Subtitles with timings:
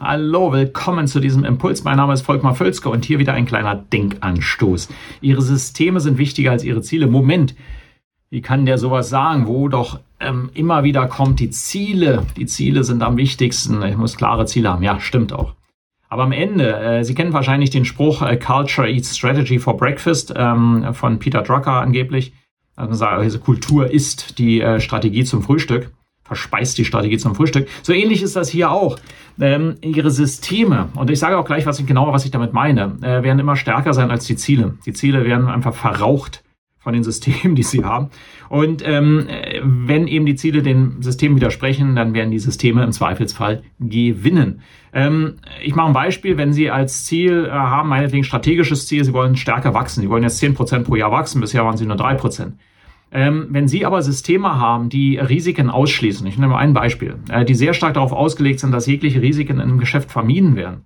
[0.00, 1.82] Hallo, willkommen zu diesem Impuls.
[1.82, 4.88] Mein Name ist Volkmar Völzke und hier wieder ein kleiner Denkanstoß.
[5.20, 7.08] Ihre Systeme sind wichtiger als Ihre Ziele.
[7.08, 7.56] Moment,
[8.30, 12.84] wie kann der sowas sagen, wo doch ähm, immer wieder kommt, die Ziele, die Ziele
[12.84, 13.82] sind am wichtigsten.
[13.82, 14.84] Ich muss klare Ziele haben.
[14.84, 15.54] Ja, stimmt auch.
[16.08, 20.32] Aber am Ende, äh, Sie kennen wahrscheinlich den Spruch äh, Culture Eats Strategy for Breakfast
[20.36, 22.32] ähm, von Peter Drucker angeblich.
[22.76, 25.90] Also Kultur ist die äh, Strategie zum Frühstück
[26.28, 27.68] verspeist die Strategie zum Frühstück.
[27.82, 28.98] So ähnlich ist das hier auch.
[29.40, 32.96] Ähm, ihre Systeme, und ich sage auch gleich was ich, genauer, was ich damit meine,
[33.02, 34.78] äh, werden immer stärker sein als die Ziele.
[34.84, 36.44] Die Ziele werden einfach verraucht
[36.78, 38.10] von den Systemen, die sie haben.
[38.48, 39.26] Und ähm,
[39.62, 44.62] wenn eben die Ziele den Systemen widersprechen, dann werden die Systeme im Zweifelsfall gewinnen.
[44.92, 49.12] Ähm, ich mache ein Beispiel, wenn Sie als Ziel äh, haben, meinetwegen strategisches Ziel, Sie
[49.12, 51.96] wollen stärker wachsen, Sie wollen jetzt zehn Prozent pro Jahr wachsen, bisher waren Sie nur
[51.96, 52.54] drei Prozent
[53.10, 57.44] ähm, wenn Sie aber Systeme haben, die Risiken ausschließen, ich nehme mal ein Beispiel, äh,
[57.44, 60.84] die sehr stark darauf ausgelegt sind, dass jegliche Risiken in einem Geschäft vermieden werden,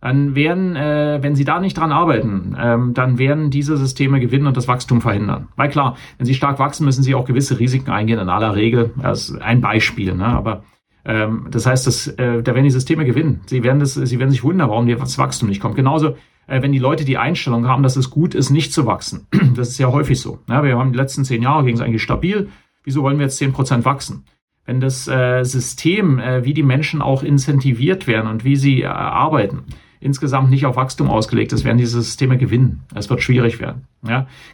[0.00, 4.48] dann werden, äh, wenn Sie da nicht dran arbeiten, ähm, dann werden diese Systeme gewinnen
[4.48, 5.48] und das Wachstum verhindern.
[5.54, 8.92] Weil klar, wenn Sie stark wachsen, müssen Sie auch gewisse Risiken eingehen, in aller Regel.
[9.00, 10.26] Das ist ein Beispiel, ne?
[10.26, 10.64] aber
[11.04, 13.42] ähm, das heißt, dass, äh, da werden die Systeme gewinnen.
[13.46, 15.76] Sie werden, das, Sie werden sich wundern, warum das Wachstum nicht kommt.
[15.76, 19.26] Genauso wenn die Leute die Einstellung haben, dass es gut ist, nicht zu wachsen.
[19.54, 20.38] Das ist ja häufig so.
[20.48, 22.48] Ja, wir haben die letzten zehn Jahre ging es eigentlich stabil.
[22.84, 24.24] Wieso wollen wir jetzt zehn Prozent wachsen?
[24.64, 28.86] Wenn das äh, System, äh, wie die Menschen auch incentiviert werden und wie sie äh,
[28.86, 29.64] arbeiten,
[30.00, 32.82] insgesamt nicht auf Wachstum ausgelegt ist, werden diese Systeme gewinnen.
[32.94, 33.86] Es wird schwierig werden.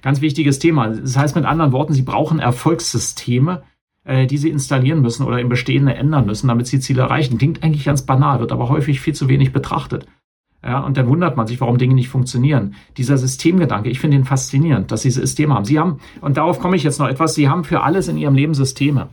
[0.03, 0.89] Ganz wichtiges Thema.
[0.89, 3.63] Das heißt mit anderen Worten, sie brauchen Erfolgssysteme,
[4.05, 7.39] äh, die sie installieren müssen oder im Bestehende ändern müssen, damit sie Ziele erreichen.
[7.39, 10.07] Klingt eigentlich ganz banal, wird aber häufig viel zu wenig betrachtet.
[10.65, 12.75] Ja, und dann wundert man sich, warum Dinge nicht funktionieren.
[12.97, 15.65] Dieser Systemgedanke, ich finde ihn faszinierend, dass Sie Systeme haben.
[15.65, 18.35] Sie haben, und darauf komme ich jetzt noch etwas, Sie haben für alles in Ihrem
[18.35, 19.09] Leben Systeme.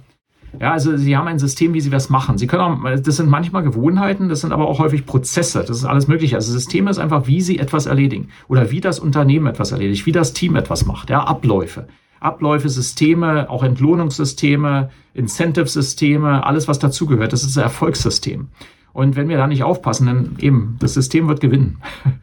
[0.59, 2.37] Ja, also Sie haben ein System, wie Sie was machen.
[2.37, 5.85] Sie können auch, das sind manchmal Gewohnheiten, das sind aber auch häufig Prozesse, das ist
[5.85, 6.35] alles Mögliche.
[6.35, 10.11] Also Systeme ist einfach, wie Sie etwas erledigen oder wie das Unternehmen etwas erledigt, wie
[10.11, 11.87] das Team etwas macht, ja, Abläufe.
[12.19, 18.47] Abläufe, Systeme, auch Entlohnungssysteme, Incentive-Systeme, alles was dazugehört, das ist ein Erfolgssystem.
[18.95, 21.77] Und wenn wir da nicht aufpassen, dann eben, das System wird gewinnen.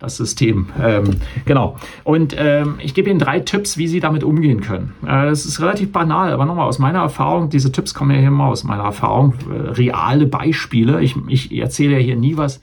[0.00, 0.66] Das System.
[0.82, 1.78] Ähm, genau.
[2.02, 4.92] Und ähm, ich gebe Ihnen drei Tipps, wie Sie damit umgehen können.
[5.06, 8.28] Äh, es ist relativ banal, aber nochmal aus meiner Erfahrung, diese Tipps kommen ja hier
[8.28, 11.00] immer aus meiner Erfahrung, äh, reale Beispiele.
[11.00, 12.60] Ich, ich erzähle ja hier nie was,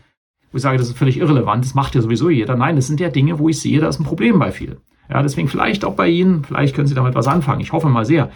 [0.51, 2.57] wo ich sage, das ist völlig irrelevant, das macht ja sowieso jeder.
[2.57, 4.78] Nein, das sind ja Dinge, wo ich sehe, da ist ein Problem bei vielen.
[5.09, 7.61] Ja, deswegen vielleicht auch bei Ihnen, vielleicht können Sie damit was anfangen.
[7.61, 8.29] Ich hoffe mal sehr.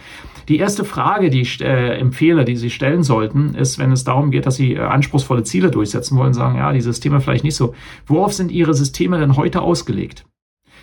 [0.48, 4.30] Die erste Frage, die ich äh, empfehle, die Sie stellen sollten, ist, wenn es darum
[4.30, 7.74] geht, dass Sie äh, anspruchsvolle Ziele durchsetzen wollen, sagen, ja, die Systeme vielleicht nicht so.
[8.06, 10.24] Worauf sind Ihre Systeme denn heute ausgelegt?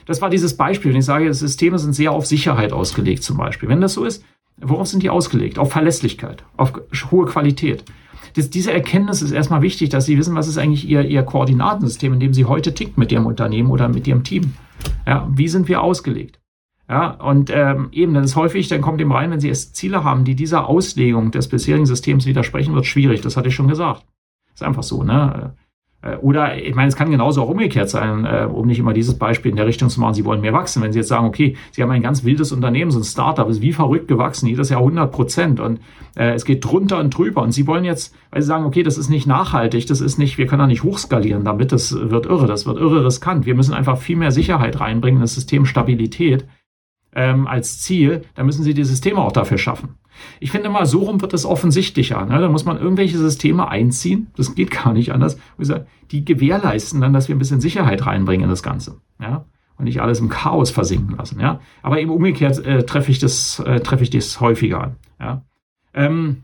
[0.06, 0.92] Das war dieses Beispiel.
[0.92, 3.70] Wenn ich sage, Systeme sind sehr auf Sicherheit ausgelegt zum Beispiel.
[3.70, 4.26] Wenn das so ist,
[4.58, 5.58] worauf sind die ausgelegt?
[5.58, 6.74] Auf Verlässlichkeit, auf
[7.12, 7.86] hohe Qualität.
[8.36, 12.14] Das, diese Erkenntnis ist erstmal wichtig, dass Sie wissen, was ist eigentlich Ihr, Ihr Koordinatensystem,
[12.14, 14.56] in dem Sie heute tickt mit Ihrem Unternehmen oder mit Ihrem Team.
[15.08, 16.43] Ja, wie sind wir ausgelegt?
[16.94, 20.04] Ja, und ähm, eben, dann ist häufig, dann kommt eben rein, wenn Sie erst Ziele
[20.04, 23.22] haben, die dieser Auslegung des bisherigen Systems widersprechen, wird schwierig.
[23.22, 24.06] Das hatte ich schon gesagt.
[24.54, 25.56] Ist einfach so, ne?
[26.04, 29.18] Äh, oder ich meine, es kann genauso auch umgekehrt sein, äh, um nicht immer dieses
[29.18, 30.84] Beispiel in der Richtung zu machen, Sie wollen mehr wachsen.
[30.84, 33.64] Wenn Sie jetzt sagen, okay, Sie haben ein ganz wildes Unternehmen, so ein Startup, ist
[33.64, 35.80] wie verrückt gewachsen, jedes Jahr 100 Prozent und
[36.16, 39.00] äh, es geht drunter und drüber und Sie wollen jetzt, weil Sie sagen, okay, das
[39.00, 42.46] ist nicht nachhaltig, das ist nicht, wir können da nicht hochskalieren damit, das wird irre,
[42.46, 43.48] das wird irre riskant.
[43.48, 46.46] Wir müssen einfach viel mehr Sicherheit reinbringen, das System Stabilität
[47.16, 49.96] ähm, als Ziel, dann müssen Sie die Systeme auch dafür schaffen.
[50.40, 52.26] Ich finde mal, so rum wird es offensichtlicher.
[52.26, 52.40] Ne?
[52.40, 55.38] Da muss man irgendwelche Systeme einziehen, das geht gar nicht anders,
[56.12, 59.02] die gewährleisten dann, dass wir ein bisschen Sicherheit reinbringen in das Ganze.
[59.20, 59.46] Ja?
[59.78, 61.40] Und nicht alles im Chaos versinken lassen.
[61.40, 61.60] Ja?
[61.82, 64.96] Aber eben umgekehrt äh, treffe ich das, äh, treffe ich das häufiger an.
[65.20, 65.44] Ja?
[65.94, 66.44] Ähm,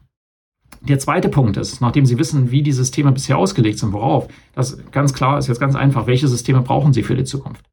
[0.81, 4.80] der zweite Punkt ist, nachdem Sie wissen, wie die Systeme bisher ausgelegt sind, worauf, das
[4.92, 7.65] ganz klar ist jetzt ganz einfach, welche Systeme brauchen Sie für die Zukunft?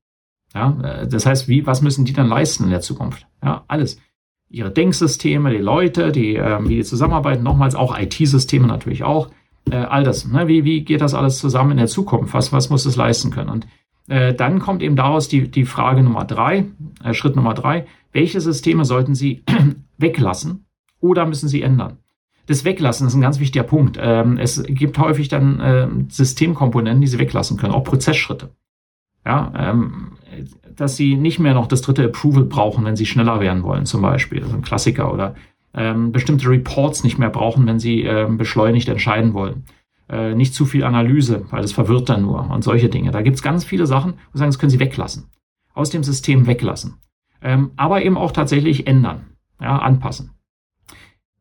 [0.54, 3.26] Ja, äh, das heißt, wie, was müssen die dann leisten in der Zukunft?
[3.43, 4.00] Ja, alles.
[4.48, 9.31] Ihre Denksysteme, die Leute, die, äh, wie die zusammenarbeiten, nochmals auch IT-Systeme natürlich auch.
[9.70, 10.26] Äh, all das.
[10.26, 10.46] Ne?
[10.46, 12.32] Wie, wie geht das alles zusammen in der Zukunft?
[12.34, 13.50] Was, was muss es leisten können?
[13.50, 13.66] Und
[14.08, 16.66] äh, dann kommt eben daraus die, die Frage Nummer drei,
[17.02, 17.87] äh, Schritt Nummer drei.
[18.12, 19.42] Welche Systeme sollten Sie
[19.99, 20.66] weglassen
[21.00, 21.99] oder müssen Sie ändern?
[22.46, 23.99] Das Weglassen ist ein ganz wichtiger Punkt.
[24.00, 28.50] Ähm, es gibt häufig dann äh, Systemkomponenten, die Sie weglassen können, auch Prozessschritte.
[29.25, 30.12] Ja, ähm,
[30.75, 34.03] dass Sie nicht mehr noch das dritte Approval brauchen, wenn Sie schneller werden wollen, zum
[34.03, 34.41] Beispiel.
[34.41, 35.12] Das ist ein Klassiker.
[35.12, 35.35] Oder
[35.75, 39.65] ähm, bestimmte Reports nicht mehr brauchen, wenn Sie ähm, beschleunigt entscheiden wollen.
[40.09, 43.11] Äh, nicht zu viel Analyse, weil das verwirrt dann nur und solche Dinge.
[43.11, 45.25] Da gibt es ganz viele Sachen, wo sagen, das können Sie weglassen.
[45.75, 46.94] Aus dem System weglassen.
[47.43, 49.27] Ähm, aber eben auch tatsächlich ändern,
[49.61, 50.31] ja, anpassen.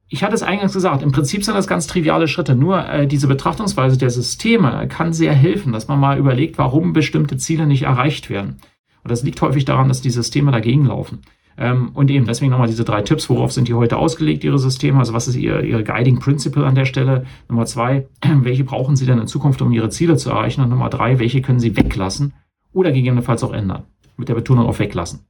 [0.08, 2.56] Ich hatte es eingangs gesagt, im Prinzip sind das ganz triviale Schritte.
[2.56, 7.38] Nur äh, diese Betrachtungsweise der Systeme kann sehr helfen, dass man mal überlegt, warum bestimmte
[7.38, 8.58] Ziele nicht erreicht werden.
[9.06, 11.20] Und das liegt häufig daran, dass die Systeme dagegen laufen.
[11.60, 13.30] Ähm, und eben deswegen nochmal diese drei Tipps.
[13.30, 14.98] Worauf sind die heute ausgelegt, Ihre Systeme?
[14.98, 17.24] Also was ist Ihr, Ihre Guiding Principle an der Stelle?
[17.48, 18.08] Nummer zwei,
[18.42, 20.62] welche brauchen Sie denn in Zukunft, um Ihre Ziele zu erreichen?
[20.62, 22.34] Und Nummer drei, welche können Sie weglassen
[22.74, 23.84] oder gegebenenfalls auch ändern?
[24.18, 25.28] Mit der Betonung auf weglassen.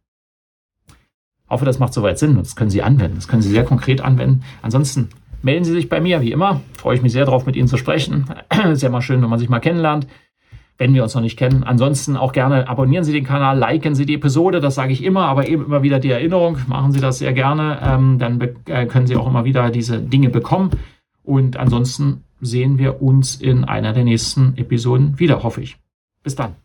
[0.88, 3.18] Ich hoffe, das macht soweit Sinn das können Sie anwenden.
[3.18, 4.44] Das können Sie sehr konkret anwenden.
[4.62, 5.10] Ansonsten
[5.42, 6.62] melden Sie sich bei mir, wie immer.
[6.78, 8.28] Freue ich mich sehr darauf, mit Ihnen zu sprechen.
[8.72, 10.08] Ist ja mal schön, wenn man sich mal kennenlernt
[10.78, 11.64] wenn wir uns noch nicht kennen.
[11.64, 15.26] Ansonsten auch gerne abonnieren Sie den Kanal, liken Sie die Episode, das sage ich immer,
[15.26, 19.08] aber eben immer wieder die Erinnerung, machen Sie das sehr gerne, ähm, dann äh, können
[19.08, 20.72] Sie auch immer wieder diese Dinge bekommen.
[21.24, 25.78] Und ansonsten sehen wir uns in einer der nächsten Episoden wieder, hoffe ich.
[26.24, 26.56] Bis dann.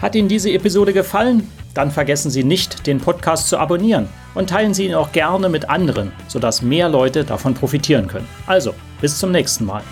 [0.00, 1.44] Hat Ihnen diese Episode gefallen?
[1.74, 5.68] Dann vergessen Sie nicht, den Podcast zu abonnieren und teilen Sie ihn auch gerne mit
[5.68, 8.26] anderen, sodass mehr Leute davon profitieren können.
[8.46, 9.82] Also, bis zum nächsten Mal.